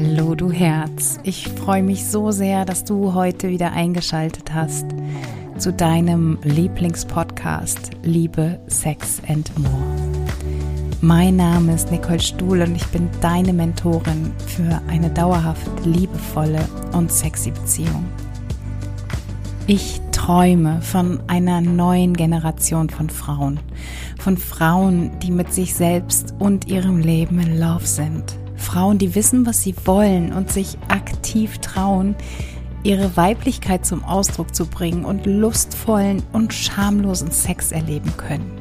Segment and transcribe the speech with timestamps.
[0.00, 4.86] Hallo du Herz, ich freue mich so sehr, dass du heute wieder eingeschaltet hast
[5.58, 9.96] zu deinem Lieblingspodcast Liebe, Sex and More.
[11.00, 17.10] Mein Name ist Nicole Stuhl und ich bin deine Mentorin für eine dauerhaft liebevolle und
[17.10, 18.04] sexy Beziehung.
[19.66, 23.58] Ich träume von einer neuen Generation von Frauen,
[24.20, 29.46] von Frauen, die mit sich selbst und ihrem Leben in Love sind Frauen, die wissen,
[29.46, 32.14] was sie wollen und sich aktiv trauen,
[32.82, 38.58] ihre Weiblichkeit zum Ausdruck zu bringen und lustvollen und schamlosen Sex erleben können.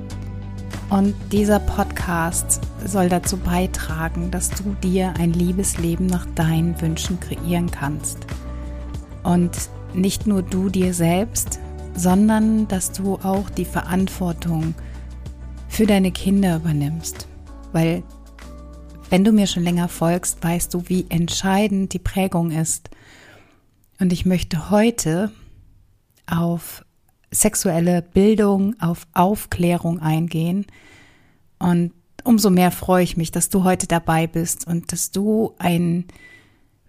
[0.89, 7.69] Und dieser Podcast soll dazu beitragen, dass du dir ein Liebesleben nach deinen Wünschen kreieren
[7.69, 8.19] kannst.
[9.23, 9.51] Und
[9.93, 11.59] nicht nur du dir selbst,
[11.93, 14.75] sondern dass du auch die Verantwortung
[15.67, 17.27] für deine Kinder übernimmst.
[17.73, 18.03] Weil
[19.09, 22.89] wenn du mir schon länger folgst, weißt du, wie entscheidend die Prägung ist.
[23.99, 25.31] Und ich möchte heute
[26.25, 26.85] auf
[27.31, 30.65] sexuelle Bildung, auf Aufklärung eingehen.
[31.59, 36.05] Und umso mehr freue ich mich, dass du heute dabei bist und dass du ein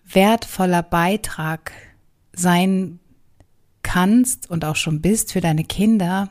[0.05, 1.73] wertvoller Beitrag
[2.33, 2.99] sein
[3.83, 6.31] kannst und auch schon bist für deine Kinder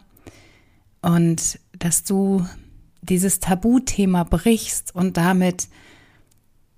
[1.01, 2.45] und dass du
[3.01, 5.67] dieses Tabuthema brichst und damit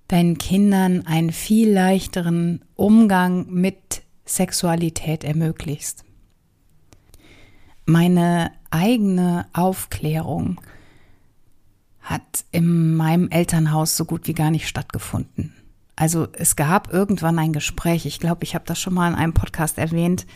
[0.08, 6.04] deinen Kindern einen viel leichteren Umgang mit Sexualität ermöglichst.
[7.86, 10.60] Meine eigene Aufklärung
[12.00, 15.54] hat in meinem Elternhaus so gut wie gar nicht stattgefunden.
[15.94, 19.34] Also es gab irgendwann ein Gespräch, ich glaube, ich habe das schon mal in einem
[19.34, 20.26] Podcast erwähnt,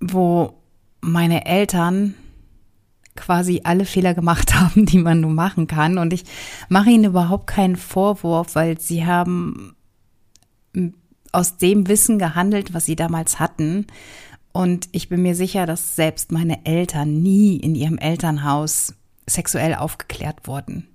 [0.00, 0.58] wo
[1.00, 2.14] meine Eltern
[3.16, 5.98] quasi alle Fehler gemacht haben, die man nur machen kann.
[5.98, 6.24] Und ich
[6.68, 9.74] mache ihnen überhaupt keinen Vorwurf, weil sie haben
[11.32, 13.86] aus dem Wissen gehandelt, was sie damals hatten.
[14.52, 18.94] Und ich bin mir sicher, dass selbst meine Eltern nie in ihrem Elternhaus
[19.26, 20.88] sexuell aufgeklärt wurden.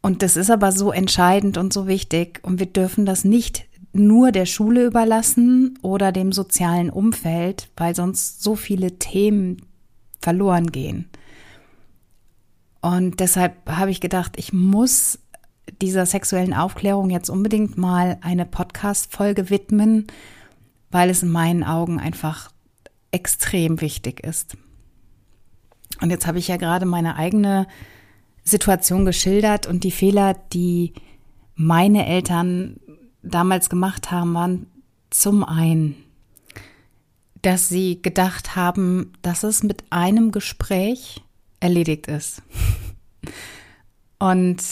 [0.00, 4.32] Und das ist aber so entscheidend und so wichtig und wir dürfen das nicht nur
[4.32, 9.62] der Schule überlassen oder dem sozialen Umfeld, weil sonst so viele Themen
[10.20, 11.08] verloren gehen.
[12.80, 15.18] Und deshalb habe ich gedacht, ich muss
[15.80, 20.06] dieser sexuellen Aufklärung jetzt unbedingt mal eine Podcast-Folge widmen,
[20.90, 22.50] weil es in meinen Augen einfach
[23.12, 24.56] extrem wichtig ist.
[26.00, 27.66] Und jetzt habe ich ja gerade meine eigene
[28.42, 30.94] Situation geschildert und die Fehler, die
[31.54, 32.80] meine Eltern
[33.22, 34.66] damals gemacht haben, waren
[35.10, 35.96] zum einen,
[37.42, 41.22] dass sie gedacht haben, dass es mit einem Gespräch
[41.60, 42.42] erledigt ist.
[44.18, 44.62] Und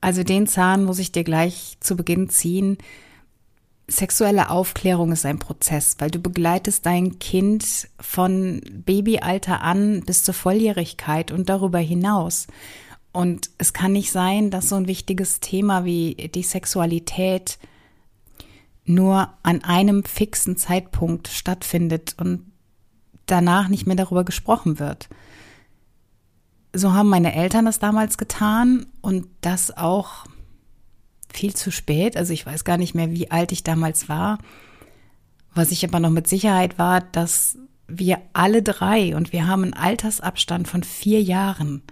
[0.00, 2.78] also den Zahn muss ich dir gleich zu Beginn ziehen.
[3.88, 10.34] Sexuelle Aufklärung ist ein Prozess, weil du begleitest dein Kind von Babyalter an bis zur
[10.34, 12.48] Volljährigkeit und darüber hinaus.
[13.12, 17.58] Und es kann nicht sein, dass so ein wichtiges Thema wie die Sexualität
[18.84, 22.50] nur an einem fixen Zeitpunkt stattfindet und
[23.26, 25.08] danach nicht mehr darüber gesprochen wird.
[26.72, 30.26] So haben meine Eltern das damals getan und das auch
[31.32, 32.16] viel zu spät.
[32.16, 34.38] Also ich weiß gar nicht mehr, wie alt ich damals war.
[35.54, 39.74] Was ich aber noch mit Sicherheit war, dass wir alle drei und wir haben einen
[39.74, 41.82] Altersabstand von vier Jahren.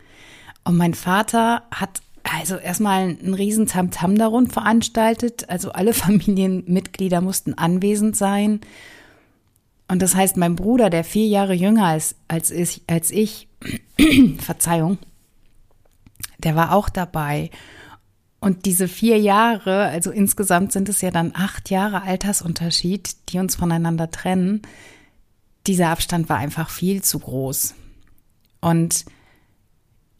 [0.65, 5.49] Und mein Vater hat also erstmal ein riesen Tamtam darum veranstaltet.
[5.49, 8.61] Also alle Familienmitglieder mussten anwesend sein.
[9.89, 13.49] Und das heißt, mein Bruder, der vier Jahre jünger ist als ich, als ich
[14.39, 14.99] Verzeihung,
[16.39, 17.51] der war auch dabei.
[18.39, 23.57] Und diese vier Jahre, also insgesamt sind es ja dann acht Jahre Altersunterschied, die uns
[23.57, 24.63] voneinander trennen.
[25.67, 27.75] Dieser Abstand war einfach viel zu groß.
[28.61, 29.05] Und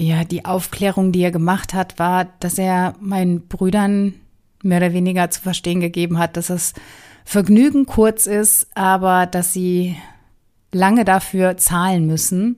[0.01, 4.15] ja, die Aufklärung, die er gemacht hat, war, dass er meinen Brüdern
[4.63, 6.73] mehr oder weniger zu verstehen gegeben hat, dass das
[7.25, 9.97] Vergnügen kurz ist, aber dass sie
[10.73, 12.57] lange dafür zahlen müssen.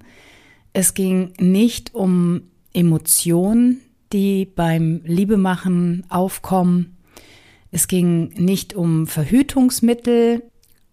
[0.73, 2.43] Es ging nicht um
[2.73, 3.81] Emotionen,
[4.12, 6.97] die beim Liebemachen aufkommen.
[7.71, 10.43] Es ging nicht um Verhütungsmittel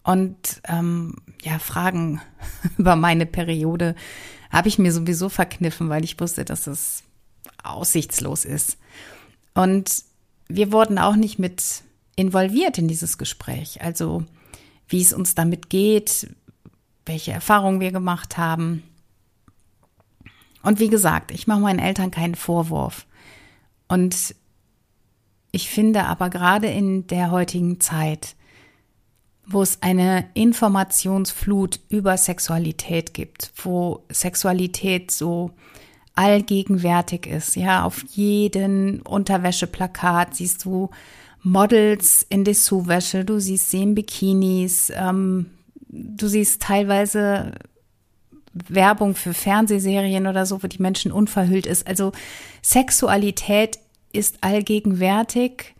[0.02, 2.20] und ähm, ja Fragen
[2.78, 3.94] über meine Periode
[4.50, 7.02] habe ich mir sowieso verkniffen, weil ich wusste, dass es
[7.62, 8.78] aussichtslos ist.
[9.54, 10.04] Und
[10.48, 11.82] wir wurden auch nicht mit
[12.16, 13.82] involviert in dieses Gespräch.
[13.82, 14.24] Also
[14.88, 16.34] wie es uns damit geht,
[17.06, 18.82] welche Erfahrungen wir gemacht haben.
[20.62, 23.06] Und wie gesagt, ich mache meinen Eltern keinen Vorwurf.
[23.88, 24.34] Und
[25.52, 28.36] Ich finde aber gerade in der heutigen Zeit,
[29.52, 35.50] wo es eine Informationsflut über Sexualität gibt, wo Sexualität so
[36.14, 40.90] allgegenwärtig ist, ja, auf jeden Unterwäscheplakat siehst du
[41.42, 45.46] Models in Dessous-Wäsche, du siehst sie in Bikinis, ähm,
[45.88, 47.52] du siehst teilweise
[48.52, 51.86] Werbung für Fernsehserien oder so, wo die Menschen unverhüllt ist.
[51.86, 52.12] Also
[52.62, 53.78] Sexualität
[54.12, 55.74] ist allgegenwärtig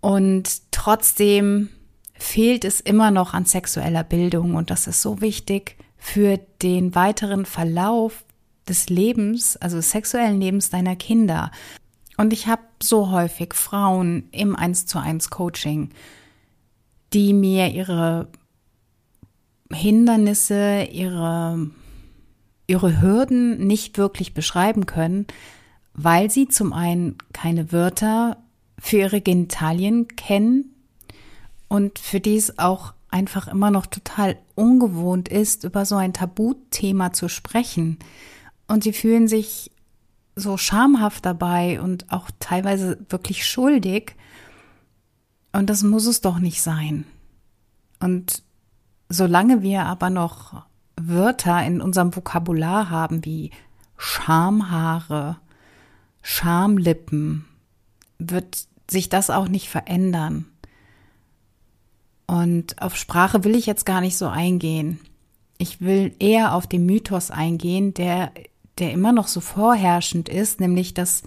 [0.00, 1.68] und trotzdem
[2.14, 7.46] fehlt es immer noch an sexueller Bildung und das ist so wichtig für den weiteren
[7.46, 8.24] Verlauf
[8.66, 11.52] des Lebens, also des sexuellen Lebens deiner Kinder.
[12.16, 15.90] Und ich habe so häufig Frauen im 1 zu 1 Coaching,
[17.12, 18.26] die mir ihre
[19.72, 21.70] Hindernisse, ihre,
[22.66, 25.28] ihre Hürden nicht wirklich beschreiben können,
[25.94, 28.38] weil sie zum einen keine Wörter
[28.80, 30.71] für ihre Genitalien kennen
[31.72, 37.14] und für die es auch einfach immer noch total ungewohnt ist, über so ein Tabuthema
[37.14, 37.98] zu sprechen.
[38.68, 39.70] Und sie fühlen sich
[40.36, 44.16] so schamhaft dabei und auch teilweise wirklich schuldig.
[45.52, 47.06] Und das muss es doch nicht sein.
[48.00, 48.42] Und
[49.08, 50.66] solange wir aber noch
[51.00, 53.50] Wörter in unserem Vokabular haben wie
[53.96, 55.38] Schamhaare,
[56.20, 57.46] Schamlippen,
[58.18, 60.51] wird sich das auch nicht verändern.
[62.32, 64.98] Und auf Sprache will ich jetzt gar nicht so eingehen.
[65.58, 68.32] Ich will eher auf den Mythos eingehen, der
[68.78, 71.22] der immer noch so vorherrschend ist, nämlich dass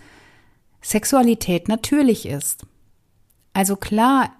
[0.81, 2.65] Sexualität natürlich ist.
[3.53, 4.31] Also klar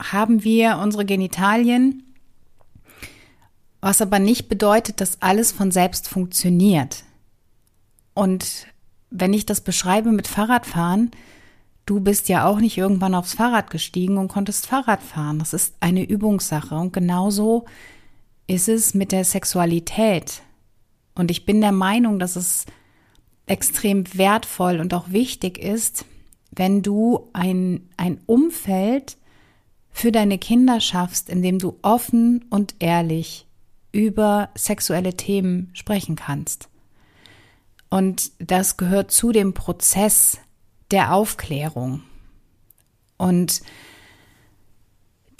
[0.00, 2.02] haben wir unsere Genitalien,
[3.80, 7.04] was aber nicht bedeutet, dass alles von selbst funktioniert.
[8.12, 8.66] Und
[9.10, 11.10] wenn ich das beschreibe mit Fahrradfahren,
[11.90, 15.40] du bist ja auch nicht irgendwann aufs Fahrrad gestiegen und konntest Fahrrad fahren.
[15.40, 16.76] Das ist eine Übungssache.
[16.76, 17.64] Und genauso
[18.46, 20.42] ist es mit der Sexualität.
[21.16, 22.64] Und ich bin der Meinung, dass es
[23.46, 26.04] extrem wertvoll und auch wichtig ist,
[26.52, 29.16] wenn du ein, ein Umfeld
[29.90, 33.48] für deine Kinder schaffst, in dem du offen und ehrlich
[33.90, 36.68] über sexuelle Themen sprechen kannst.
[37.88, 40.38] Und das gehört zu dem Prozess
[40.90, 42.02] der Aufklärung.
[43.16, 43.62] Und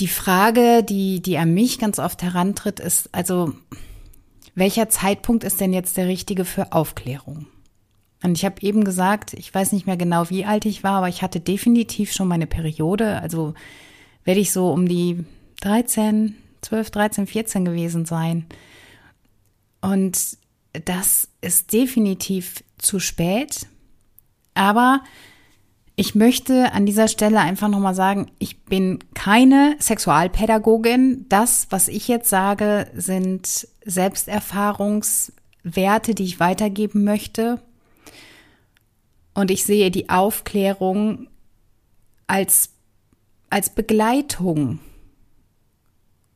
[0.01, 3.53] die Frage, die, die an mich ganz oft herantritt, ist also,
[4.55, 7.47] welcher Zeitpunkt ist denn jetzt der richtige für Aufklärung?
[8.23, 11.09] Und ich habe eben gesagt, ich weiß nicht mehr genau, wie alt ich war, aber
[11.09, 13.21] ich hatte definitiv schon meine Periode.
[13.21, 13.55] Also
[14.25, 15.25] werde ich so um die
[15.63, 18.47] 13, 12, 13, 14 gewesen sein.
[19.81, 20.37] Und
[20.73, 23.67] das ist definitiv zu spät.
[24.53, 25.03] Aber
[26.01, 31.27] ich möchte an dieser Stelle einfach nochmal sagen, ich bin keine Sexualpädagogin.
[31.29, 37.61] Das, was ich jetzt sage, sind Selbsterfahrungswerte, die ich weitergeben möchte.
[39.35, 41.29] Und ich sehe die Aufklärung
[42.27, 42.71] als,
[43.51, 44.79] als Begleitung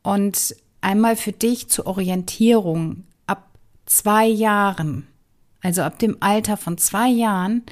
[0.03, 3.49] und einmal für dich zur Orientierung ab
[3.87, 5.07] zwei Jahren,
[5.63, 7.63] also ab dem Alter von zwei Jahren,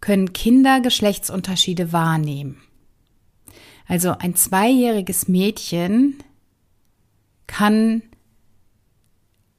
[0.00, 2.60] können Kinder Geschlechtsunterschiede wahrnehmen.
[3.86, 6.22] Also ein zweijähriges Mädchen
[7.46, 8.02] kann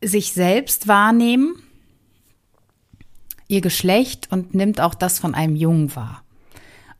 [0.03, 1.61] sich selbst wahrnehmen,
[3.47, 6.23] ihr Geschlecht und nimmt auch das von einem Jungen wahr.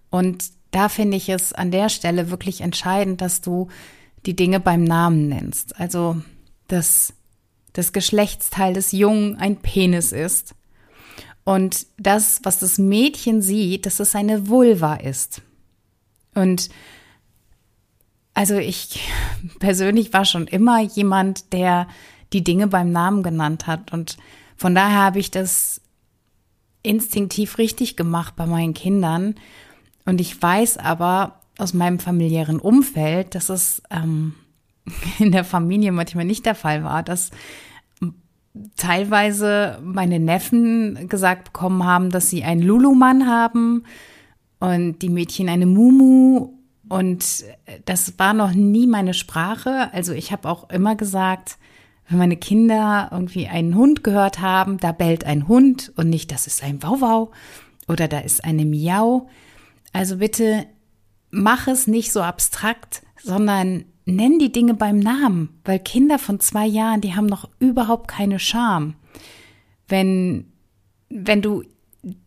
[0.09, 3.69] Und da finde ich es an der Stelle wirklich entscheidend, dass du
[4.25, 5.79] die Dinge beim Namen nennst.
[5.79, 6.21] Also,
[6.67, 7.13] dass
[7.73, 10.55] das Geschlechtsteil des Jungen ein Penis ist
[11.49, 15.41] und das, was das Mädchen sieht, dass es eine Vulva ist.
[16.35, 16.69] Und
[18.35, 19.09] also ich
[19.59, 21.87] persönlich war schon immer jemand, der
[22.33, 23.91] die Dinge beim Namen genannt hat.
[23.91, 24.17] Und
[24.57, 25.81] von daher habe ich das
[26.83, 29.33] instinktiv richtig gemacht bei meinen Kindern.
[30.05, 34.35] Und ich weiß aber aus meinem familiären Umfeld, dass es ähm,
[35.17, 37.31] in der Familie manchmal nicht der Fall war, dass
[38.75, 43.83] teilweise meine Neffen gesagt bekommen haben, dass sie einen Lulumann haben
[44.59, 46.53] und die Mädchen eine Mumu.
[46.87, 47.45] Und
[47.85, 49.93] das war noch nie meine Sprache.
[49.93, 51.57] Also ich habe auch immer gesagt,
[52.07, 56.47] wenn meine Kinder irgendwie einen Hund gehört haben, da bellt ein Hund und nicht, das
[56.47, 57.31] ist ein Wauwau
[57.87, 59.29] oder da ist eine Miau.
[59.93, 60.65] Also bitte
[61.29, 63.85] mach es nicht so abstrakt, sondern
[64.15, 68.39] nenn die Dinge beim Namen, weil Kinder von zwei Jahren, die haben noch überhaupt keine
[68.39, 68.95] Scham.
[69.87, 70.51] Wenn,
[71.09, 71.63] wenn du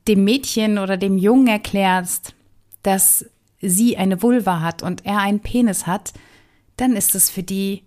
[0.09, 2.35] dem Mädchen oder dem Jungen erklärst,
[2.83, 3.25] dass
[3.61, 6.13] sie eine Vulva hat und er einen Penis hat,
[6.77, 7.85] dann ist es für die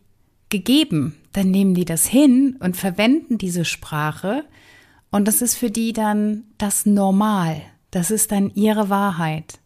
[0.49, 1.15] gegeben.
[1.33, 4.45] Dann nehmen die das hin und verwenden diese Sprache
[5.11, 7.61] und das ist für die dann das Normal.
[7.91, 9.59] Das ist dann ihre Wahrheit.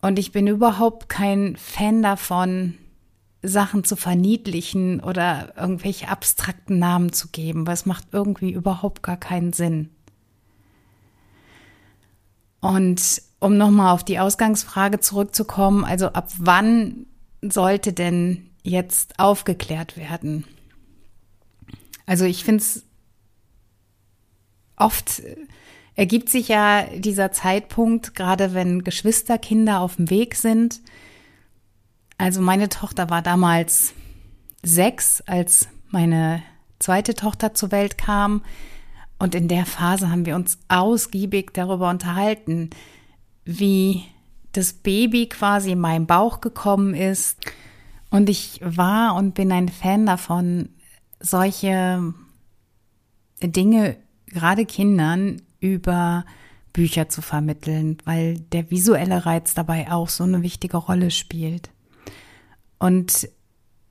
[0.00, 2.74] Und ich bin überhaupt kein Fan davon,
[3.42, 9.16] Sachen zu verniedlichen oder irgendwelche abstrakten Namen zu geben, weil es macht irgendwie überhaupt gar
[9.16, 9.90] keinen Sinn.
[12.60, 17.06] Und um nochmal auf die Ausgangsfrage zurückzukommen, also ab wann
[17.42, 20.44] sollte denn jetzt aufgeklärt werden?
[22.06, 22.84] Also ich finde es
[24.76, 25.22] oft
[25.94, 30.80] ergibt sich ja dieser Zeitpunkt, gerade wenn Geschwisterkinder auf dem Weg sind.
[32.18, 33.94] Also meine Tochter war damals
[34.62, 36.42] sechs, als meine
[36.78, 38.42] zweite Tochter zur Welt kam.
[39.18, 42.70] Und in der Phase haben wir uns ausgiebig darüber unterhalten,
[43.44, 44.04] wie
[44.52, 47.38] das Baby quasi in meinen Bauch gekommen ist.
[48.10, 50.68] Und ich war und bin ein Fan davon,
[51.20, 52.12] solche
[53.42, 56.24] Dinge gerade Kindern über
[56.72, 61.70] Bücher zu vermitteln, weil der visuelle Reiz dabei auch so eine wichtige Rolle spielt.
[62.82, 63.28] Und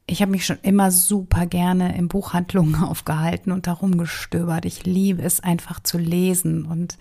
[0.06, 4.66] ich habe mich schon immer super gerne in Buchhandlungen aufgehalten und darum gestöbert.
[4.66, 6.98] Ich liebe es einfach zu lesen und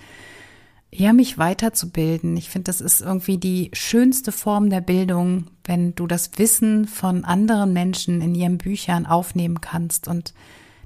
[0.92, 2.36] ja, mich weiterzubilden.
[2.36, 7.24] Ich finde, das ist irgendwie die schönste Form der Bildung, wenn du das Wissen von
[7.24, 10.32] anderen Menschen in ihren Büchern aufnehmen kannst und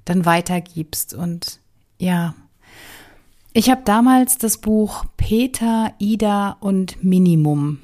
[0.07, 1.13] dann weitergibst.
[1.13, 1.61] Und
[1.99, 2.35] ja,
[3.53, 7.81] ich habe damals das Buch Peter, Ida und Minimum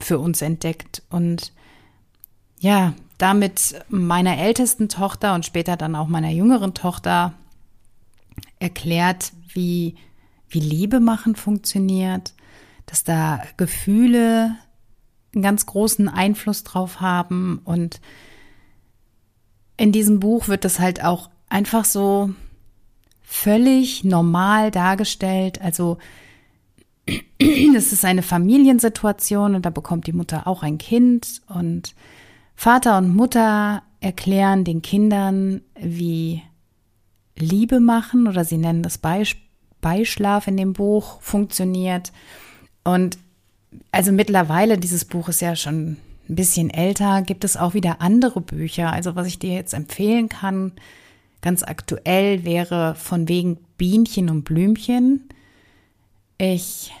[0.00, 1.52] für uns entdeckt und
[2.60, 7.34] ja, damit meiner ältesten Tochter und später dann auch meiner jüngeren Tochter
[8.58, 9.96] erklärt, wie
[10.48, 12.32] wie Liebe machen funktioniert,
[12.86, 14.56] dass da Gefühle
[15.34, 18.00] einen ganz großen Einfluss drauf haben und
[19.76, 22.30] in diesem Buch wird das halt auch einfach so
[23.22, 25.60] völlig normal dargestellt.
[25.60, 25.98] Also
[27.74, 31.94] das ist eine Familiensituation und da bekommt die Mutter auch ein Kind und
[32.60, 36.42] Vater und Mutter erklären den Kindern, wie
[37.36, 39.44] Liebe machen oder sie nennen das Beispiel
[39.80, 42.12] Beischlaf in dem Buch funktioniert.
[42.82, 43.16] Und
[43.92, 45.98] also mittlerweile, dieses Buch ist ja schon
[46.28, 48.92] ein bisschen älter, gibt es auch wieder andere Bücher.
[48.92, 50.72] Also was ich dir jetzt empfehlen kann,
[51.42, 55.28] ganz aktuell wäre von wegen Bienchen und Blümchen.
[56.38, 56.92] Ich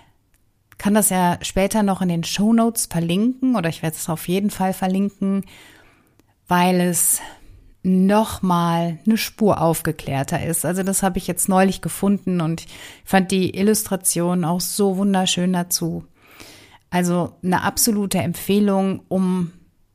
[0.78, 4.28] kann das ja später noch in den Show Notes verlinken oder ich werde es auf
[4.28, 5.44] jeden Fall verlinken,
[6.46, 7.20] weil es
[7.82, 10.64] nochmal eine Spur aufgeklärter ist.
[10.64, 12.68] Also das habe ich jetzt neulich gefunden und ich
[13.04, 16.04] fand die Illustration auch so wunderschön dazu.
[16.90, 19.52] Also eine absolute Empfehlung, um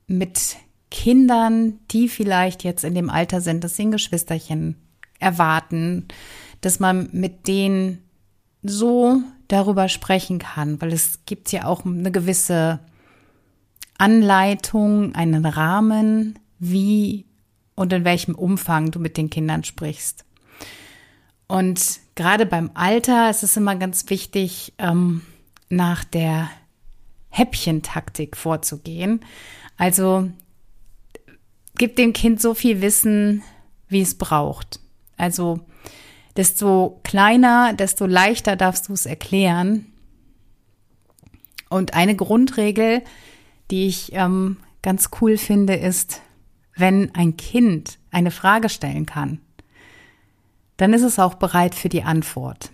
[0.07, 0.57] mit
[0.91, 4.75] Kindern, die vielleicht jetzt in dem Alter sind, dass sie ein Geschwisterchen
[5.19, 6.07] erwarten,
[6.61, 8.03] dass man mit denen
[8.61, 12.79] so darüber sprechen kann, weil es gibt ja auch eine gewisse
[13.97, 17.25] Anleitung, einen Rahmen, wie
[17.75, 20.25] und in welchem Umfang du mit den Kindern sprichst.
[21.47, 25.21] Und gerade beim Alter ist es immer ganz wichtig, ähm,
[25.69, 26.49] nach der
[27.29, 29.21] Häppchentaktik vorzugehen.
[29.77, 30.29] Also
[31.77, 33.43] gib dem Kind so viel Wissen,
[33.87, 34.79] wie es braucht.
[35.17, 35.59] Also
[36.35, 39.85] desto kleiner, desto leichter darfst du es erklären.
[41.69, 43.01] Und eine Grundregel,
[43.71, 46.21] die ich ähm, ganz cool finde, ist,
[46.75, 49.39] wenn ein Kind eine Frage stellen kann,
[50.77, 52.71] dann ist es auch bereit für die Antwort.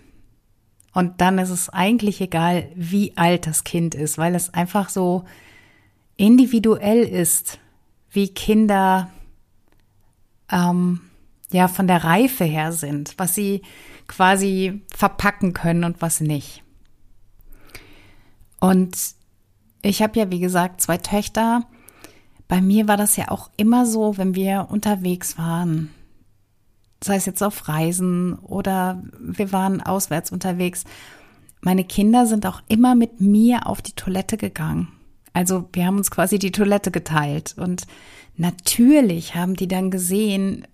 [0.92, 5.24] Und dann ist es eigentlich egal, wie alt das Kind ist, weil es einfach so
[6.16, 7.58] individuell ist,
[8.10, 9.10] wie Kinder
[10.50, 11.00] ähm,
[11.52, 13.62] ja von der Reife her sind, was sie
[14.06, 16.62] quasi verpacken können und was nicht.
[18.60, 18.96] Und
[19.82, 21.66] ich habe ja, wie gesagt, zwei Töchter
[22.50, 25.88] bei mir war das ja auch immer so, wenn wir unterwegs waren,
[27.02, 30.84] sei es jetzt auf Reisen oder wir waren auswärts unterwegs.
[31.60, 34.88] Meine Kinder sind auch immer mit mir auf die Toilette gegangen.
[35.32, 37.54] Also wir haben uns quasi die Toilette geteilt.
[37.56, 37.86] Und
[38.36, 40.66] natürlich haben die dann gesehen,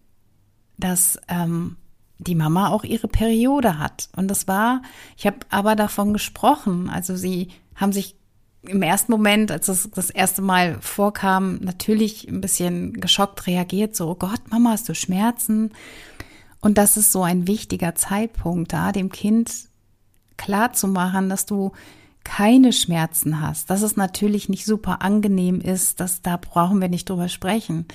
[0.79, 1.77] dass ähm,
[2.19, 4.09] die Mama auch ihre Periode hat.
[4.17, 4.83] Und das war,
[5.17, 6.89] ich habe aber davon gesprochen.
[6.89, 8.17] Also sie haben sich
[8.63, 14.11] im ersten Moment, als es das erste Mal vorkam, natürlich ein bisschen geschockt reagiert, so,
[14.11, 15.73] oh Gott, Mama, hast du Schmerzen?
[16.61, 19.53] Und das ist so ein wichtiger Zeitpunkt da, dem Kind
[20.37, 21.73] klar zu machen, dass du
[22.25, 27.09] keine Schmerzen hast, dass es natürlich nicht super angenehm ist, dass da brauchen wir nicht
[27.09, 27.87] drüber sprechen.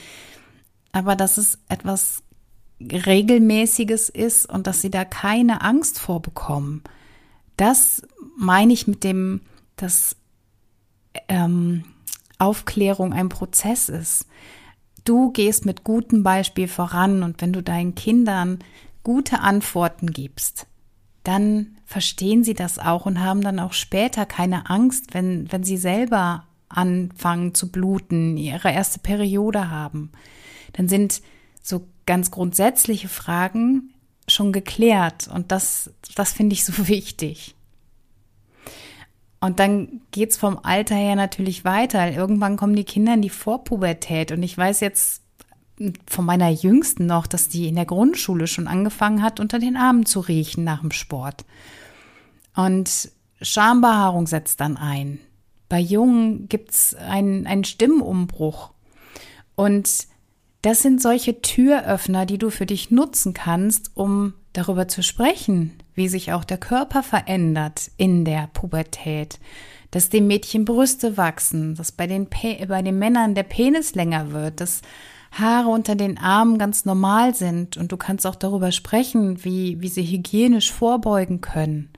[0.93, 2.23] Aber dass es etwas
[2.91, 6.83] regelmäßiges ist und dass sie da keine Angst vorbekommen.
[7.57, 8.01] Das
[8.37, 9.41] meine ich mit dem,
[9.75, 10.15] dass
[11.27, 11.83] ähm,
[12.37, 14.25] Aufklärung ein Prozess ist.
[15.05, 18.59] Du gehst mit gutem Beispiel voran und wenn du deinen Kindern
[19.03, 20.67] gute Antworten gibst,
[21.23, 25.77] dann verstehen sie das auch und haben dann auch später keine Angst, wenn, wenn sie
[25.77, 30.11] selber anfangen zu bluten, ihre erste Periode haben.
[30.73, 31.21] Dann sind
[31.61, 33.93] so ganz grundsätzliche Fragen
[34.27, 37.55] schon geklärt und das, das finde ich so wichtig.
[39.39, 42.11] Und dann geht's vom Alter her natürlich weiter.
[42.11, 45.23] Irgendwann kommen die Kinder in die Vorpubertät und ich weiß jetzt
[46.05, 50.05] von meiner Jüngsten noch, dass die in der Grundschule schon angefangen hat, unter den Armen
[50.05, 51.43] zu riechen nach dem Sport.
[52.55, 55.19] Und Schambehaarung setzt dann ein.
[55.69, 58.71] Bei Jungen gibt's einen, einen Stimmumbruch.
[59.55, 59.89] Und
[60.61, 66.07] das sind solche Türöffner, die du für dich nutzen kannst, um darüber zu sprechen, wie
[66.07, 69.39] sich auch der Körper verändert in der Pubertät,
[69.91, 72.27] dass dem Mädchen Brüste wachsen, dass bei den,
[72.67, 74.81] bei den Männern der Penis länger wird, dass
[75.31, 79.87] Haare unter den Armen ganz normal sind und du kannst auch darüber sprechen, wie, wie
[79.87, 81.89] sie hygienisch vorbeugen können.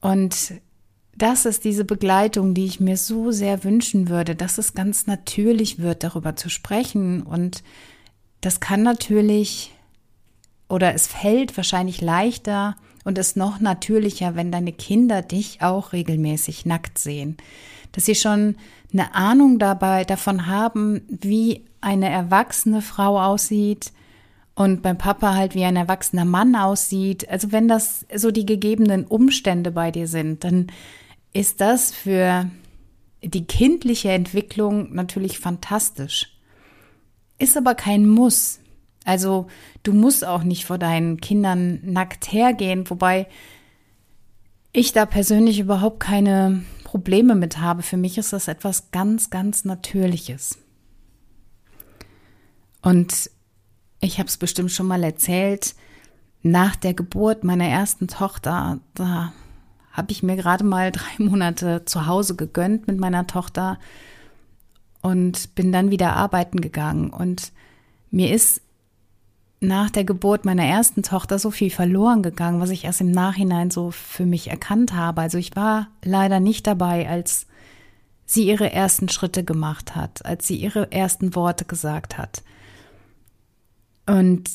[0.00, 0.54] Und
[1.16, 5.78] das ist diese Begleitung, die ich mir so sehr wünschen würde, dass es ganz natürlich
[5.78, 7.22] wird, darüber zu sprechen.
[7.22, 7.62] Und
[8.40, 9.72] das kann natürlich
[10.68, 16.66] oder es fällt wahrscheinlich leichter und ist noch natürlicher, wenn deine Kinder dich auch regelmäßig
[16.66, 17.36] nackt sehen.
[17.92, 18.56] Dass sie schon
[18.92, 23.92] eine Ahnung dabei davon haben, wie eine erwachsene Frau aussieht
[24.54, 27.28] und beim Papa halt wie ein erwachsener Mann aussieht.
[27.28, 30.68] Also wenn das so die gegebenen Umstände bei dir sind, dann
[31.34, 32.48] ist das für
[33.22, 36.38] die kindliche Entwicklung natürlich fantastisch.
[37.38, 38.60] Ist aber kein Muss.
[39.04, 39.48] Also
[39.82, 43.26] du musst auch nicht vor deinen Kindern nackt hergehen, wobei
[44.72, 47.82] ich da persönlich überhaupt keine Probleme mit habe.
[47.82, 50.58] Für mich ist das etwas ganz, ganz Natürliches.
[52.80, 53.30] Und
[54.00, 55.74] ich habe es bestimmt schon mal erzählt,
[56.42, 59.32] nach der Geburt meiner ersten Tochter, da
[59.94, 63.78] habe ich mir gerade mal drei Monate zu Hause gegönnt mit meiner Tochter
[65.00, 67.10] und bin dann wieder arbeiten gegangen.
[67.10, 67.52] Und
[68.10, 68.60] mir ist
[69.60, 73.70] nach der Geburt meiner ersten Tochter so viel verloren gegangen, was ich erst im Nachhinein
[73.70, 75.22] so für mich erkannt habe.
[75.22, 77.46] Also ich war leider nicht dabei, als
[78.26, 82.42] sie ihre ersten Schritte gemacht hat, als sie ihre ersten Worte gesagt hat.
[84.06, 84.50] Und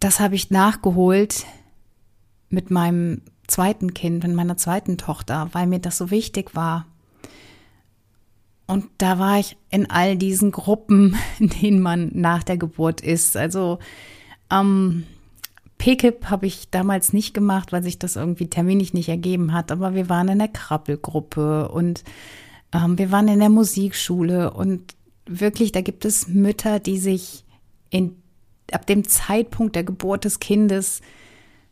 [0.00, 1.44] das habe ich nachgeholt
[2.50, 6.86] mit meinem zweiten Kind, mit meiner zweiten Tochter, weil mir das so wichtig war.
[8.66, 13.36] Und da war ich in all diesen Gruppen, in denen man nach der Geburt ist.
[13.36, 13.78] Also
[14.50, 15.04] ähm,
[15.78, 19.72] PKIP habe ich damals nicht gemacht, weil sich das irgendwie terminlich nicht ergeben hat.
[19.72, 22.04] Aber wir waren in der Krabbelgruppe und
[22.72, 27.44] ähm, wir waren in der Musikschule und wirklich, da gibt es Mütter, die sich
[27.90, 28.16] in,
[28.72, 31.00] ab dem Zeitpunkt der Geburt des Kindes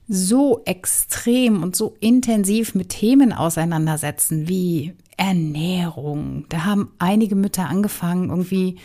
[0.08, 6.46] so extrem und so intensiv mit Themen auseinandersetzen wie Ernährung.
[6.48, 8.76] Da haben einige Mütter angefangen, irgendwie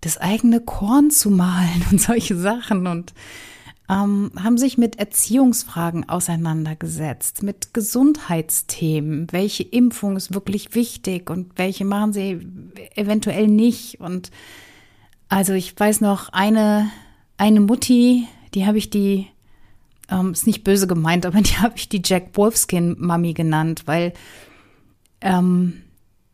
[0.00, 3.14] das eigene Korn zu malen und solche Sachen und
[3.88, 9.26] ähm, haben sich mit Erziehungsfragen auseinandergesetzt, mit Gesundheitsthemen.
[9.32, 12.46] Welche Impfung ist wirklich wichtig und welche machen sie
[12.94, 14.00] eventuell nicht?
[14.00, 14.30] Und
[15.28, 16.90] also ich weiß noch, eine,
[17.36, 19.26] eine Mutti, die habe ich die
[20.10, 24.12] ähm, ist nicht böse gemeint, aber die habe ich die Jack Wolfskin Mami genannt, weil
[25.20, 25.82] ähm,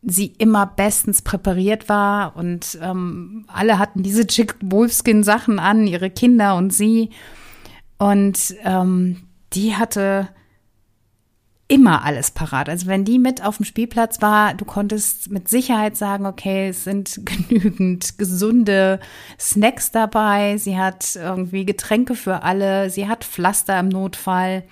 [0.03, 6.09] sie immer bestens präpariert war und ähm, alle hatten diese Jack Wolfskin Sachen an, ihre
[6.09, 7.09] Kinder und sie.
[7.97, 10.29] Und ähm, die hatte
[11.67, 12.69] immer alles parat.
[12.69, 16.83] Also wenn die mit auf dem Spielplatz war, du konntest mit Sicherheit sagen, okay, es
[16.83, 18.99] sind genügend gesunde
[19.39, 20.57] Snacks dabei.
[20.57, 22.89] Sie hat irgendwie Getränke für alle.
[22.89, 24.63] Sie hat Pflaster im Notfall.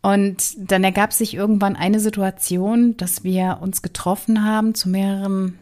[0.00, 5.58] Und dann ergab sich irgendwann eine Situation, dass wir uns getroffen haben zu mehreren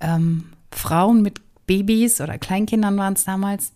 [0.00, 3.72] ähm, Frauen mit Babys oder Kleinkindern waren es damals.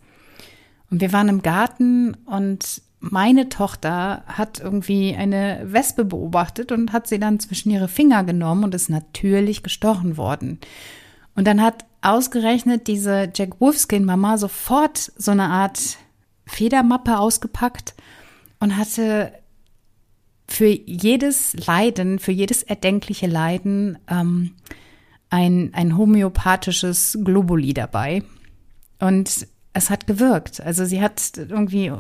[0.91, 7.09] Und wir waren im Garten und meine Tochter hat irgendwie eine Wespe beobachtet und hat
[7.09, 10.61] sie dann zwischen ihre Finger genommen und ist natürlich gestochen worden.
[11.35, 15.99] Und dann hat ausgerechnet diese Jack Wolfskin Mama sofort so eine Art
[16.47, 17.95] Federmappe ausgepackt
[18.61, 19.33] und hatte
[20.47, 24.53] für jedes Leiden, für jedes erdenkliche Leiden ähm,
[25.29, 28.23] ein, ein homöopathisches Globuli dabei.
[29.01, 30.61] Und es hat gewirkt.
[30.61, 31.91] Also sie hat irgendwie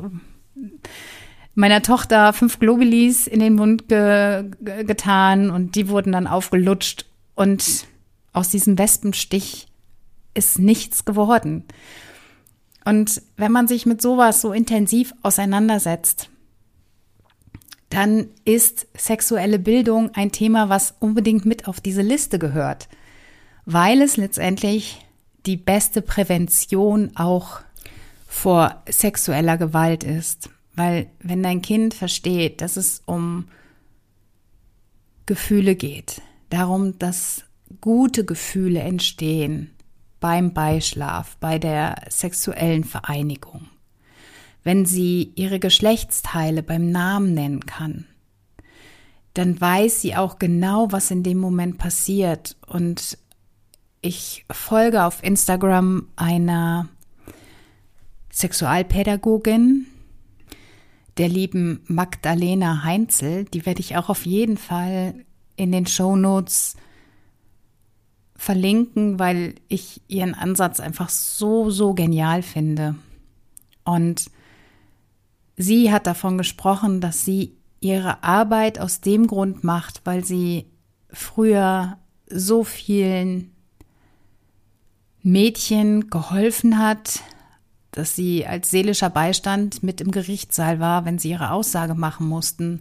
[1.55, 7.87] meiner Tochter fünf Globulis in den Mund ge getan und die wurden dann aufgelutscht und
[8.33, 9.69] aus diesem Wespenstich
[10.35, 11.65] ist nichts geworden.
[12.85, 16.31] Und wenn man sich mit sowas so intensiv auseinandersetzt,
[17.91, 22.89] dann ist sexuelle Bildung ein Thema, was unbedingt mit auf diese Liste gehört,
[23.67, 25.07] weil es letztendlich
[25.45, 27.61] die beste Prävention auch
[28.33, 30.49] vor sexueller Gewalt ist.
[30.75, 33.47] Weil wenn dein Kind versteht, dass es um
[35.27, 37.45] Gefühle geht, darum, dass
[37.83, 39.71] gute Gefühle entstehen
[40.19, 43.69] beim Beischlaf, bei der sexuellen Vereinigung,
[44.65, 48.07] wenn sie ihre Geschlechtsteile beim Namen nennen kann,
[49.35, 52.57] dann weiß sie auch genau, was in dem Moment passiert.
[52.67, 53.19] Und
[54.01, 56.89] ich folge auf Instagram einer
[58.33, 59.87] Sexualpädagogin,
[61.19, 63.45] der lieben Magdalena Heinzel.
[63.45, 65.15] Die werde ich auch auf jeden Fall
[65.57, 66.77] in den Show Notes
[68.35, 72.97] verlinken, weil ich ihren Ansatz einfach so, so genial finde.
[73.85, 74.31] Und
[75.57, 80.67] sie hat davon gesprochen, dass sie ihre Arbeit aus dem Grund macht, weil sie
[81.11, 83.53] früher so vielen
[85.23, 87.21] Mädchen geholfen hat,
[87.93, 92.81] dass sie als seelischer Beistand mit im Gerichtssaal war, wenn sie ihre Aussage machen mussten.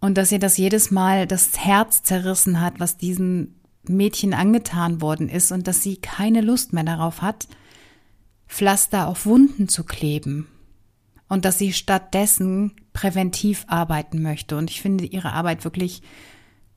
[0.00, 5.28] Und dass ihr das jedes Mal das Herz zerrissen hat, was diesen Mädchen angetan worden
[5.28, 7.48] ist und dass sie keine Lust mehr darauf hat,
[8.48, 10.46] Pflaster auf Wunden zu kleben
[11.28, 14.56] und dass sie stattdessen präventiv arbeiten möchte.
[14.56, 16.02] Und ich finde ihre Arbeit wirklich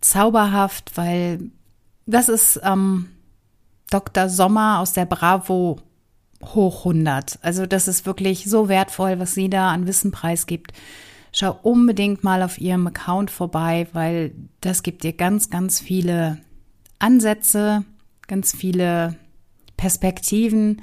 [0.01, 1.51] zauberhaft, weil
[2.07, 3.09] das ist ähm,
[3.91, 4.27] Dr.
[4.29, 5.79] Sommer aus der Bravo
[6.43, 7.39] hoch 100.
[7.41, 10.73] Also das ist wirklich so wertvoll, was sie da an Wissen preisgibt.
[11.31, 16.39] Schau unbedingt mal auf ihrem Account vorbei, weil das gibt dir ganz, ganz viele
[16.97, 17.85] Ansätze,
[18.27, 19.15] ganz viele
[19.77, 20.81] Perspektiven,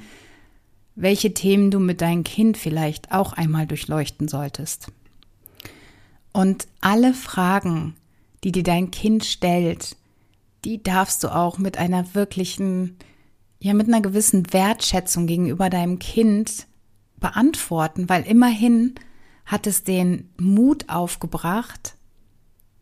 [0.95, 4.91] welche Themen du mit deinem Kind vielleicht auch einmal durchleuchten solltest.
[6.33, 7.95] Und alle Fragen,
[8.43, 9.95] die dir dein Kind stellt,
[10.65, 12.97] die darfst du auch mit einer wirklichen,
[13.59, 16.67] ja, mit einer gewissen Wertschätzung gegenüber deinem Kind
[17.17, 18.95] beantworten, weil immerhin
[19.45, 21.95] hat es den Mut aufgebracht,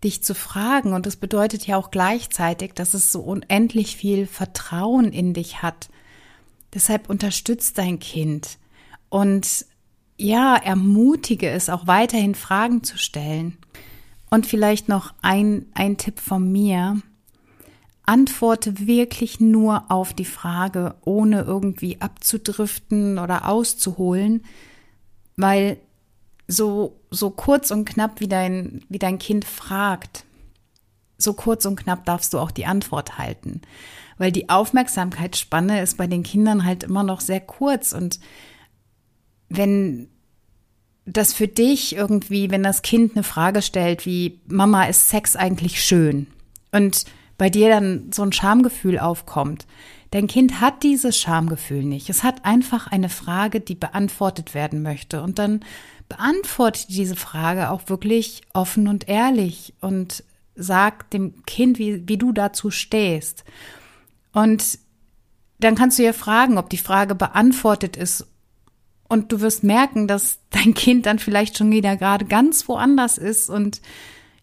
[0.03, 0.93] dich zu fragen.
[0.93, 5.89] Und das bedeutet ja auch gleichzeitig, dass es so unendlich viel Vertrauen in dich hat.
[6.73, 8.57] Deshalb unterstützt dein Kind
[9.09, 9.65] und
[10.17, 13.57] ja, ermutige es auch weiterhin Fragen zu stellen.
[14.29, 17.01] Und vielleicht noch ein, ein Tipp von mir.
[18.05, 24.43] Antworte wirklich nur auf die Frage, ohne irgendwie abzudriften oder auszuholen,
[25.37, 25.77] weil
[26.47, 30.25] so, so kurz und knapp wie dein, wie dein Kind fragt,
[31.17, 33.61] so kurz und knapp darfst du auch die Antwort halten.
[34.17, 38.19] Weil die Aufmerksamkeitsspanne ist bei den Kindern halt immer noch sehr kurz und
[39.49, 40.09] wenn
[41.05, 45.83] das für dich irgendwie, wenn das Kind eine Frage stellt wie Mama, ist Sex eigentlich
[45.83, 46.27] schön?
[46.71, 47.05] Und
[47.37, 49.65] bei dir dann so ein Schamgefühl aufkommt.
[50.11, 52.09] Dein Kind hat dieses Schamgefühl nicht.
[52.09, 55.21] Es hat einfach eine Frage, die beantwortet werden möchte.
[55.21, 55.65] Und dann
[56.07, 60.23] beantworte diese Frage auch wirklich offen und ehrlich und
[60.55, 63.43] sag dem Kind, wie, wie du dazu stehst.
[64.31, 64.79] Und
[65.59, 68.27] dann kannst du ja fragen, ob die Frage beantwortet ist.
[69.07, 73.49] Und du wirst merken, dass dein Kind dann vielleicht schon wieder gerade ganz woanders ist
[73.49, 73.81] und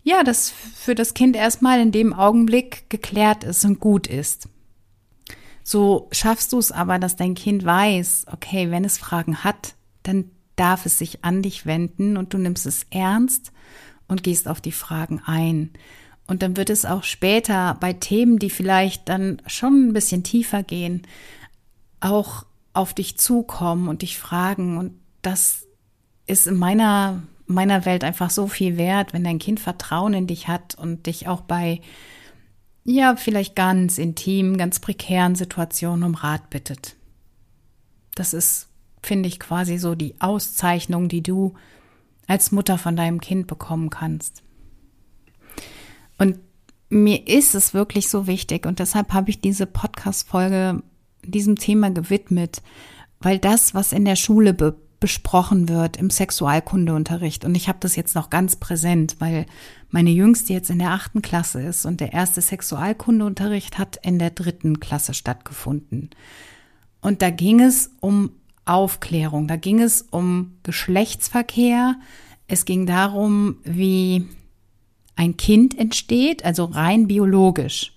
[0.03, 4.49] ja, das für das Kind erstmal in dem Augenblick geklärt ist und gut ist.
[5.63, 10.31] So schaffst du es aber, dass dein Kind weiß, okay, wenn es Fragen hat, dann
[10.57, 13.53] darf es sich an dich wenden und du nimmst es ernst
[14.09, 15.71] und gehst auf die Fragen ein.
[16.27, 20.63] Und dann wird es auch später bei Themen, die vielleicht dann schon ein bisschen tiefer
[20.63, 21.03] gehen,
[22.01, 24.79] auch auf dich zukommen und dich fragen.
[24.79, 25.67] Und das
[26.27, 30.49] ist in meiner, meiner Welt einfach so viel wert, wenn dein Kind Vertrauen in dich
[30.49, 31.81] hat und dich auch bei,
[32.85, 36.97] ja, vielleicht ganz intim, ganz prekären Situationen um Rat bittet.
[38.15, 38.69] Das ist
[39.03, 41.55] finde ich, quasi so die Auszeichnung, die du
[42.27, 44.43] als Mutter von deinem Kind bekommen kannst.
[46.19, 46.39] Und
[46.89, 50.83] mir ist es wirklich so wichtig und deshalb habe ich diese Podcast-Folge
[51.25, 52.63] diesem Thema gewidmet,
[53.21, 57.45] weil das, was in der Schule be besprochen wird im Sexualkundeunterricht.
[57.45, 59.47] Und ich habe das jetzt noch ganz präsent, weil
[59.91, 64.31] meine Jüngste jetzt in der achten Klasse ist und der erste Sexualkundeunterricht hat in der
[64.31, 66.11] dritten Klasse stattgefunden.
[67.01, 68.31] Und da ging es um
[68.65, 71.97] Aufklärung, da ging es um Geschlechtsverkehr,
[72.47, 74.29] es ging darum, wie
[75.17, 77.93] ein Kind entsteht, also rein biologisch.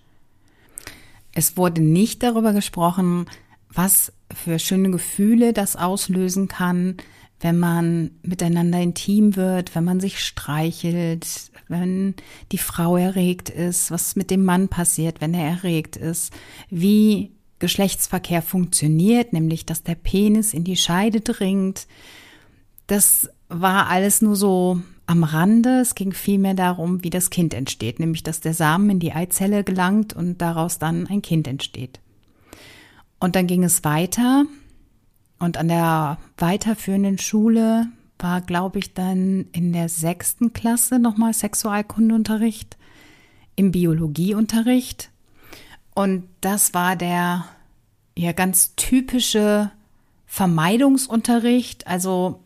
[1.35, 3.27] Es wurde nicht darüber gesprochen,
[3.69, 6.97] was für schöne Gefühle das auslösen kann,
[7.41, 11.27] wenn man miteinander intim wird, wenn man sich streichelt,
[11.67, 12.15] wenn
[12.51, 16.33] die Frau erregt ist, was mit dem Mann passiert, wenn er erregt ist,
[16.69, 21.87] wie Geschlechtsverkehr funktioniert, nämlich dass der Penis in die Scheide dringt.
[22.87, 25.81] Das war alles nur so am Rande.
[25.81, 29.63] Es ging vielmehr darum, wie das Kind entsteht, nämlich dass der Samen in die Eizelle
[29.63, 31.99] gelangt und daraus dann ein Kind entsteht.
[33.25, 34.45] Und dann ging es weiter
[35.39, 37.87] und an der weiterführenden Schule
[38.19, 42.77] war, glaube ich, dann in der sechsten Klasse nochmal Sexualkundeunterricht,
[43.55, 45.09] im Biologieunterricht.
[45.95, 47.45] Und das war der
[48.15, 49.71] ja ganz typische
[50.27, 51.87] Vermeidungsunterricht.
[51.87, 52.43] Also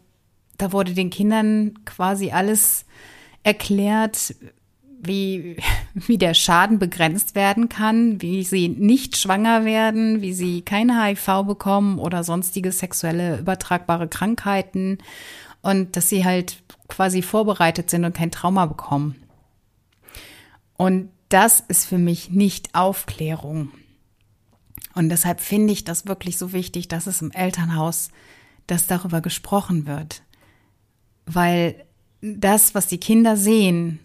[0.57, 2.85] da wurde den Kindern quasi alles
[3.43, 4.33] erklärt,
[5.01, 5.57] wie,
[5.93, 11.43] wie der Schaden begrenzt werden kann, wie sie nicht schwanger werden, wie sie keine HIV
[11.45, 14.97] bekommen oder sonstige sexuelle übertragbare Krankheiten
[15.62, 19.15] und dass sie halt quasi vorbereitet sind und kein Trauma bekommen.
[20.77, 23.71] Und das ist für mich nicht Aufklärung.
[24.95, 28.09] Und deshalb finde ich das wirklich so wichtig, dass es im Elternhaus,
[28.67, 30.23] dass darüber gesprochen wird.
[31.25, 31.85] Weil
[32.21, 33.99] das, was die Kinder sehen,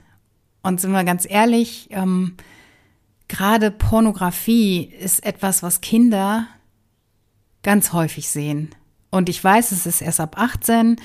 [0.64, 2.36] und sind wir ganz ehrlich, ähm,
[3.28, 6.48] gerade Pornografie ist etwas, was Kinder
[7.62, 8.74] ganz häufig sehen.
[9.10, 10.96] Und ich weiß, es ist erst ab 18.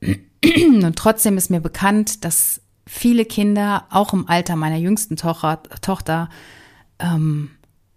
[0.42, 6.28] Und trotzdem ist mir bekannt, dass viele Kinder, auch im Alter meiner jüngsten Tochter, Tochter
[6.98, 7.50] ähm,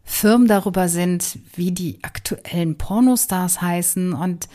[0.04, 4.13] firm darüber sind, wie die aktuellen Pornostars heißen.
[4.13, 4.47] Und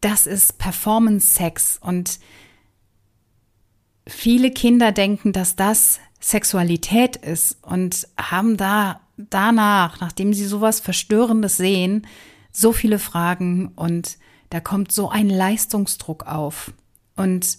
[0.00, 1.78] das ist Performance-Sex.
[1.80, 2.18] Und
[4.08, 11.56] viele Kinder denken, dass das Sexualität ist und haben da danach, nachdem sie sowas Verstörendes
[11.56, 12.06] sehen,
[12.50, 14.18] so viele Fragen und
[14.50, 16.72] da kommt so ein Leistungsdruck auf.
[17.14, 17.58] Und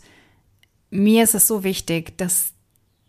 [0.89, 2.53] mir ist es so wichtig, dass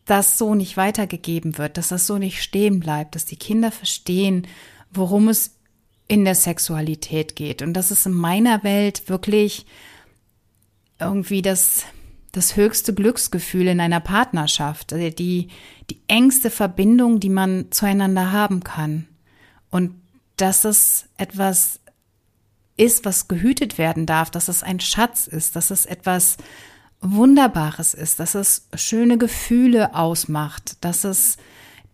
[0.04, 4.46] das so nicht weitergegeben wird, dass das so nicht stehen bleibt, dass die Kinder verstehen,
[4.90, 5.56] worum es
[6.08, 9.66] in der Sexualität geht und dass es in meiner Welt wirklich
[10.98, 11.84] irgendwie das
[12.32, 15.48] das höchste Glücksgefühl in einer Partnerschaft, also die,
[15.90, 19.06] die engste Verbindung, die man zueinander haben kann.
[19.70, 19.94] Und
[20.36, 21.80] dass es etwas
[22.76, 26.36] ist, was gehütet werden darf, dass es ein Schatz ist, dass es etwas
[27.00, 31.36] Wunderbares ist, dass es schöne Gefühle ausmacht, dass es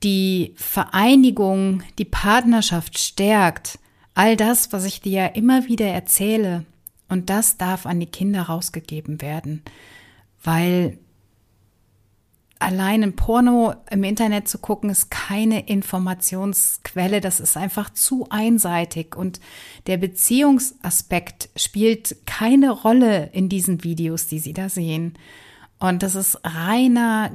[0.02, 3.78] die Vereinigung, die Partnerschaft stärkt.
[4.14, 6.64] All das, was ich dir ja immer wieder erzähle.
[7.08, 9.62] Und das darf an die Kinder rausgegeben werden
[10.46, 10.98] weil
[12.58, 17.20] allein ein Porno im Internet zu gucken, ist keine Informationsquelle.
[17.20, 19.16] Das ist einfach zu einseitig.
[19.16, 19.40] Und
[19.86, 25.14] der Beziehungsaspekt spielt keine Rolle in diesen Videos, die Sie da sehen.
[25.78, 27.32] Und das ist reiner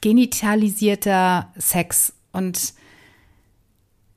[0.00, 2.14] genitalisierter Sex.
[2.32, 2.72] Und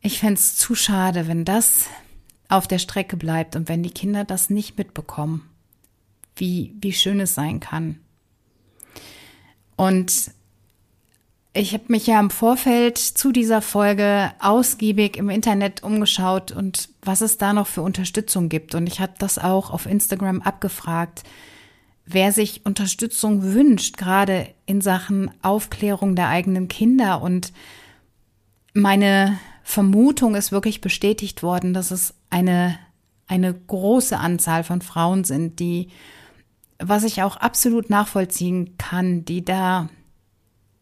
[0.01, 1.87] ich fände es zu schade, wenn das
[2.47, 5.48] auf der Strecke bleibt und wenn die Kinder das nicht mitbekommen
[6.35, 7.99] wie, wie schön es sein kann.
[9.75, 10.31] Und
[11.53, 17.21] ich habe mich ja im Vorfeld zu dieser Folge ausgiebig im Internet umgeschaut und was
[17.21, 18.75] es da noch für Unterstützung gibt.
[18.75, 21.23] Und ich habe das auch auf Instagram abgefragt,
[22.05, 27.21] wer sich Unterstützung wünscht, gerade in Sachen Aufklärung der eigenen Kinder.
[27.21, 27.51] Und
[28.73, 32.77] meine Vermutung ist wirklich bestätigt worden, dass es eine,
[33.27, 35.89] eine große Anzahl von Frauen sind, die
[36.79, 39.89] was ich auch absolut nachvollziehen kann, die da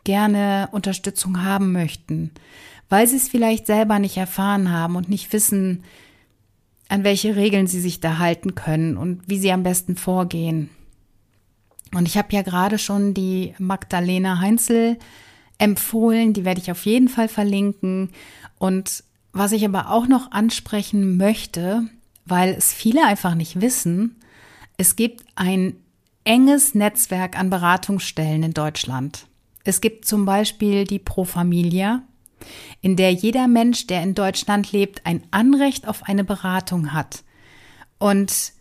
[0.03, 2.31] gerne Unterstützung haben möchten,
[2.87, 5.83] weil sie es vielleicht selber nicht erfahren haben und nicht wissen,
[6.87, 10.69] an welche Regeln sie sich da halten können und wie sie am besten vorgehen.
[11.93, 14.97] Und ich habe ja gerade schon die Magdalena Heinzel
[15.57, 18.11] empfohlen, die werde ich auf jeden Fall verlinken.
[18.59, 21.83] Und was ich aber auch noch ansprechen möchte,
[22.25, 24.15] weil es viele einfach nicht wissen,
[24.77, 25.75] es gibt ein
[26.27, 29.27] enges Netzwerk an Beratungsstellen in Deutschland.
[29.63, 32.03] Es gibt zum Beispiel die Pro Familia,
[32.81, 37.23] in der jeder Mensch, der in Deutschland lebt, ein Anrecht auf eine Beratung hat.
[37.97, 38.51] Und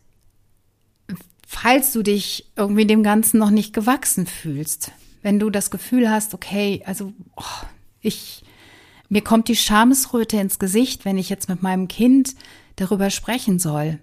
[1.46, 6.34] falls du dich irgendwie dem Ganzen noch nicht gewachsen fühlst, wenn du das Gefühl hast,
[6.34, 7.66] okay, also oh,
[8.00, 8.44] ich,
[9.08, 12.36] mir kommt die Schamesröte ins Gesicht, wenn ich jetzt mit meinem Kind
[12.76, 13.98] darüber sprechen soll.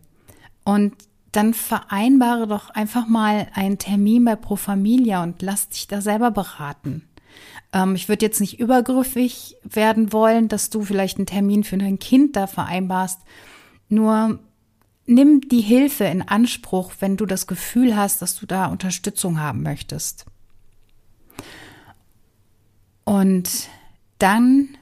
[0.65, 0.93] Und
[1.33, 6.31] dann vereinbare doch einfach mal einen Termin bei Pro Familia und lass dich da selber
[6.31, 7.07] beraten.
[7.73, 11.99] Ähm, ich würde jetzt nicht übergriffig werden wollen, dass du vielleicht einen Termin für dein
[11.99, 13.19] Kind da vereinbarst.
[13.89, 14.39] Nur
[15.05, 19.63] nimm die Hilfe in Anspruch, wenn du das Gefühl hast, dass du da Unterstützung haben
[19.63, 20.25] möchtest.
[23.05, 23.69] Und
[24.19, 24.77] dann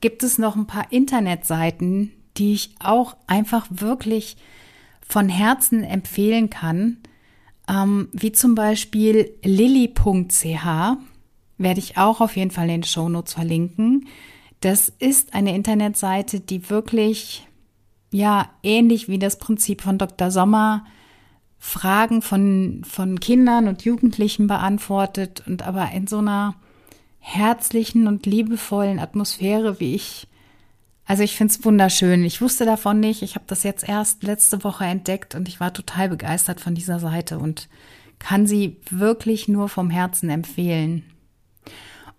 [0.00, 4.36] gibt es noch ein paar Internetseiten, die ich auch einfach wirklich
[5.08, 6.98] von Herzen empfehlen kann,
[7.68, 10.64] ähm, wie zum Beispiel lilly.ch,
[11.58, 14.08] werde ich auch auf jeden Fall in den Shownotes verlinken.
[14.60, 17.46] Das ist eine Internetseite, die wirklich,
[18.10, 20.30] ja, ähnlich wie das Prinzip von Dr.
[20.30, 20.84] Sommer
[21.58, 26.54] Fragen von, von Kindern und Jugendlichen beantwortet und aber in so einer
[27.18, 30.28] herzlichen und liebevollen Atmosphäre, wie ich
[31.06, 32.24] also ich finde es wunderschön.
[32.24, 33.22] Ich wusste davon nicht.
[33.22, 36.98] Ich habe das jetzt erst letzte Woche entdeckt und ich war total begeistert von dieser
[36.98, 37.68] Seite und
[38.18, 41.04] kann sie wirklich nur vom Herzen empfehlen.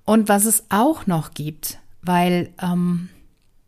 [0.06, 3.10] Und was es auch noch gibt, weil ähm,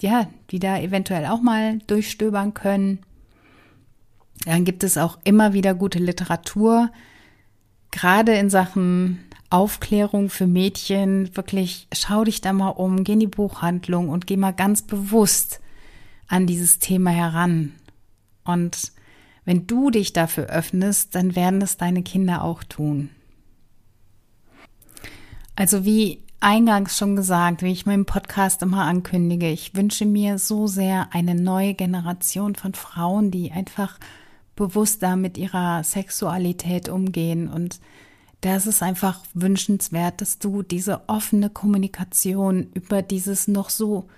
[0.00, 3.00] ja, die da eventuell auch mal durchstöbern können.
[4.44, 6.90] Dann gibt es auch immer wieder gute Literatur,
[7.90, 9.18] gerade in Sachen
[9.50, 11.34] Aufklärung für Mädchen.
[11.36, 15.60] Wirklich, schau dich da mal um, geh in die Buchhandlung und geh mal ganz bewusst
[16.28, 17.72] an dieses Thema heran.
[18.44, 18.92] Und
[19.48, 23.08] wenn du dich dafür öffnest, dann werden es deine Kinder auch tun.
[25.56, 30.66] Also wie eingangs schon gesagt, wie ich meinen Podcast immer ankündige, ich wünsche mir so
[30.66, 33.98] sehr eine neue Generation von Frauen, die einfach
[34.54, 37.48] bewusster mit ihrer Sexualität umgehen.
[37.48, 37.80] Und
[38.42, 44.08] das ist einfach wünschenswert, dass du diese offene Kommunikation über dieses noch so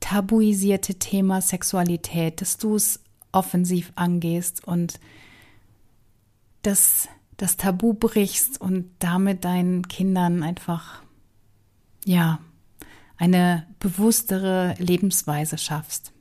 [0.00, 3.01] tabuisierte Thema Sexualität, dass du es
[3.32, 5.00] offensiv angehst und
[6.62, 11.02] das, das Tabu brichst und damit deinen Kindern einfach,
[12.04, 12.38] ja,
[13.16, 16.12] eine bewusstere Lebensweise schaffst.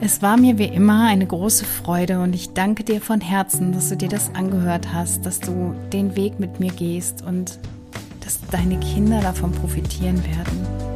[0.00, 3.88] Es war mir wie immer eine große Freude und ich danke dir von Herzen, dass
[3.88, 7.60] du dir das angehört hast, dass du den Weg mit mir gehst und
[8.20, 10.91] dass deine Kinder davon profitieren werden.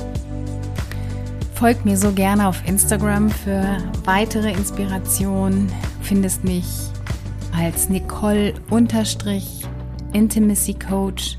[1.56, 5.72] Folgt mir so gerne auf Instagram für weitere Inspirationen.
[6.02, 6.66] Findest mich
[7.56, 11.38] als Nicole-Intimacy Coach.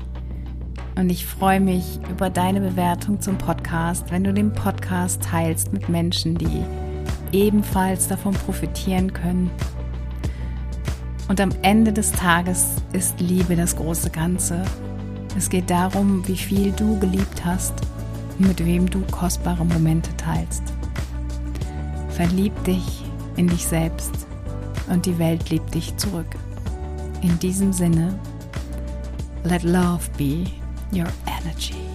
[0.96, 5.88] Und ich freue mich über deine Bewertung zum Podcast, wenn du den Podcast teilst mit
[5.88, 6.64] Menschen, die
[7.30, 9.52] ebenfalls davon profitieren können.
[11.28, 14.64] Und am Ende des Tages ist Liebe das große Ganze.
[15.36, 17.87] Es geht darum, wie viel du geliebt hast
[18.38, 20.62] mit wem du kostbare Momente teilst.
[22.10, 23.04] Verlieb dich
[23.36, 24.26] in dich selbst
[24.88, 26.36] und die Welt liebt dich zurück.
[27.22, 28.18] In diesem Sinne,
[29.44, 30.44] let love be
[30.92, 31.87] your energy.